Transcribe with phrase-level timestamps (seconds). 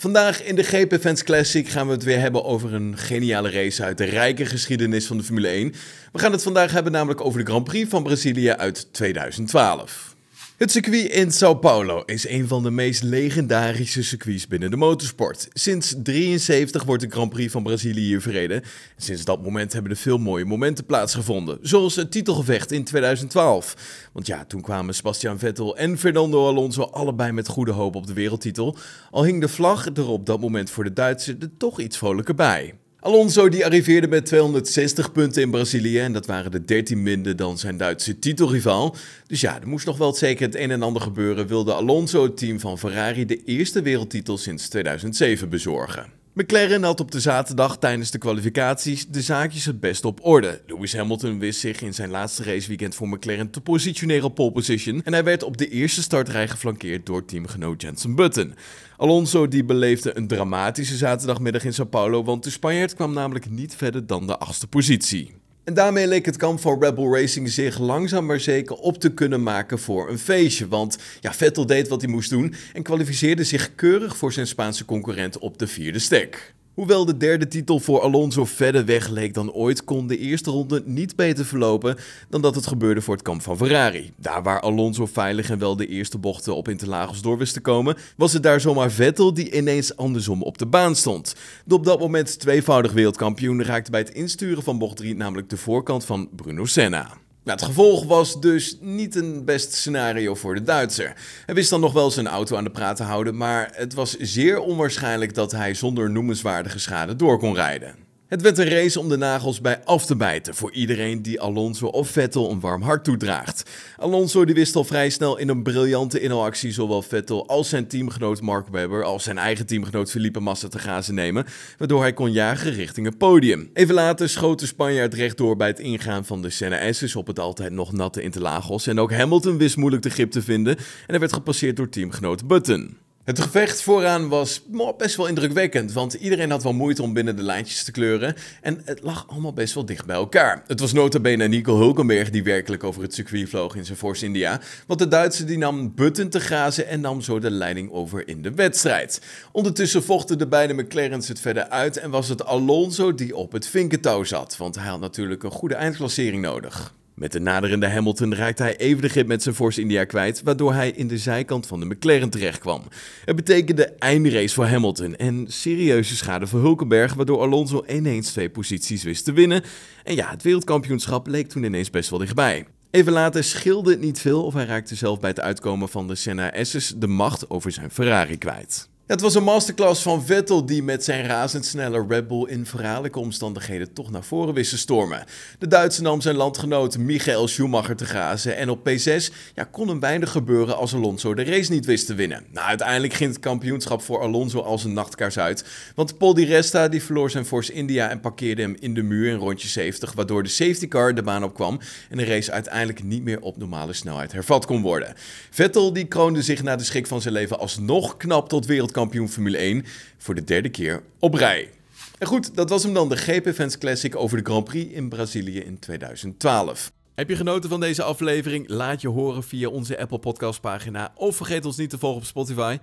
[0.00, 3.84] Vandaag in de GP Fans Classic gaan we het weer hebben over een geniale race
[3.84, 5.74] uit de rijke geschiedenis van de Formule 1.
[6.12, 10.16] We gaan het vandaag hebben namelijk over de Grand Prix van Brazilië uit 2012.
[10.58, 15.48] Het circuit in Sao Paulo is een van de meest legendarische circuits binnen de motorsport.
[15.52, 18.62] Sinds 73 wordt de Grand Prix van Brazilië hier verreden.
[18.96, 24.08] Sinds dat moment hebben er veel mooie momenten plaatsgevonden, zoals het titelgevecht in 2012.
[24.12, 28.12] Want ja, toen kwamen Sebastian Vettel en Fernando Alonso allebei met goede hoop op de
[28.12, 28.76] wereldtitel.
[29.10, 32.34] Al hing de vlag er op dat moment voor de Duitsers er toch iets vrolijker
[32.34, 32.74] bij.
[33.08, 37.58] Alonso die arriveerde met 260 punten in Brazilië en dat waren de 13 minder dan
[37.58, 38.96] zijn Duitse titelrivaal.
[39.26, 42.36] Dus ja, er moest nog wel zeker het een en ander gebeuren, wilde Alonso het
[42.36, 46.17] team van Ferrari de eerste wereldtitel sinds 2007 bezorgen.
[46.38, 50.62] McLaren had op de zaterdag tijdens de kwalificaties de zaakjes het best op orde.
[50.66, 55.02] Lewis Hamilton wist zich in zijn laatste raceweekend voor McLaren te positioneren op pole position
[55.04, 58.54] en hij werd op de eerste startrij geflankeerd door teamgenoot Jensen Button.
[58.96, 63.76] Alonso die beleefde een dramatische zaterdagmiddag in Sao Paulo, want de Spanjaard kwam namelijk niet
[63.76, 65.37] verder dan de achtste positie.
[65.68, 69.42] En daarmee leek het kamp van Rebel Racing zich langzaam maar zeker op te kunnen
[69.42, 70.68] maken voor een feestje.
[70.68, 74.84] Want ja, Vettel deed wat hij moest doen en kwalificeerde zich keurig voor zijn Spaanse
[74.84, 76.54] concurrent op de vierde stek.
[76.78, 80.82] Hoewel de derde titel voor Alonso verder weg leek dan ooit, kon de eerste ronde
[80.84, 81.96] niet beter verlopen
[82.28, 84.12] dan dat het gebeurde voor het kamp van Ferrari.
[84.16, 87.96] Daar waar Alonso veilig en wel de eerste bochten op Interlagos door wist te komen,
[88.16, 91.34] was het daar zomaar Vettel die ineens andersom op de baan stond.
[91.64, 95.56] De op dat moment tweevoudig wereldkampioen raakte bij het insturen van bocht 3 namelijk de
[95.56, 97.18] voorkant van Bruno Senna.
[97.48, 101.12] Nou, het gevolg was dus niet een best scenario voor de Duitser.
[101.46, 104.16] Hij wist dan nog wel zijn auto aan de praat te houden, maar het was
[104.16, 108.07] zeer onwaarschijnlijk dat hij zonder noemenswaardige schade door kon rijden.
[108.28, 111.86] Het werd een race om de nagels bij af te bijten voor iedereen die Alonso
[111.86, 113.70] of Vettel een warm hart toedraagt.
[113.96, 118.40] Alonso die wist al vrij snel in een briljante inhaalactie zowel Vettel als zijn teamgenoot
[118.40, 121.46] Mark Webber als zijn eigen teamgenoot Felipe Massa te grazen nemen,
[121.78, 123.70] waardoor hij kon jagen richting het podium.
[123.72, 127.38] Even later schoot de Spanjaard rechtdoor bij het ingaan van de Senna S's op het
[127.38, 131.18] altijd nog natte Interlagos en ook Hamilton wist moeilijk de grip te vinden en hij
[131.18, 133.07] werd gepasseerd door teamgenoot Button.
[133.28, 134.62] Het gevecht vooraan was
[134.96, 138.80] best wel indrukwekkend, want iedereen had wel moeite om binnen de lijntjes te kleuren en
[138.84, 140.62] het lag allemaal best wel dicht bij elkaar.
[140.66, 144.24] Het was nota bene Nico Hulkenberg die werkelijk over het circuit vloog in zijn Force
[144.24, 148.28] India, want de Duitse die nam Button te grazen en nam zo de leiding over
[148.28, 149.20] in de wedstrijd.
[149.52, 153.66] Ondertussen vochten de beide McLaren's het verder uit en was het Alonso die op het
[153.66, 156.94] vinkentouw zat, want hij had natuurlijk een goede eindklassering nodig.
[157.18, 160.72] Met de naderende Hamilton raakte hij even de grip met zijn Force India kwijt, waardoor
[160.72, 162.82] hij in de zijkant van de McLaren terechtkwam.
[163.24, 169.02] Het betekende eindrace voor Hamilton en serieuze schade voor Hulkenberg, waardoor Alonso ineens twee posities
[169.02, 169.62] wist te winnen.
[170.04, 172.66] En ja, het wereldkampioenschap leek toen ineens best wel dichtbij.
[172.90, 176.14] Even later scheelde het niet veel of hij raakte zelf bij het uitkomen van de
[176.14, 178.88] Senna S's de macht over zijn Ferrari kwijt.
[179.08, 183.92] Het was een masterclass van Vettel die met zijn razendsnelle Red Bull in verraderlijke omstandigheden
[183.92, 185.24] toch naar voren wist te stormen.
[185.58, 190.00] De Duitse nam zijn landgenoot Michael Schumacher te grazen en op P6 ja, kon een
[190.00, 192.44] weinig gebeuren als Alonso de race niet wist te winnen.
[192.52, 195.64] Nou, uiteindelijk ging het kampioenschap voor Alonso als een nachtkaars uit,
[195.94, 199.30] want Paul Di Resta die verloor zijn Force India en parkeerde hem in de muur
[199.30, 201.80] in rondje 70, waardoor de safety car de baan opkwam
[202.10, 205.14] en de race uiteindelijk niet meer op normale snelheid hervat kon worden.
[205.50, 209.28] Vettel die kroonde zich na de schrik van zijn leven alsnog knap tot wereldkampioen kampioen
[209.28, 209.84] Formule 1
[210.16, 211.70] voor de derde keer op rij.
[212.18, 215.08] En goed, dat was hem dan, de GP Fans Classic over de Grand Prix in
[215.08, 216.92] Brazilië in 2012.
[217.14, 218.68] Heb je genoten van deze aflevering?
[218.68, 222.26] Laat je horen via onze Apple Podcast pagina of vergeet ons niet te volgen op
[222.26, 222.78] Spotify.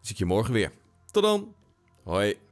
[0.00, 0.72] Zie ik je morgen weer.
[1.10, 1.54] Tot dan.
[2.04, 2.48] Hoi.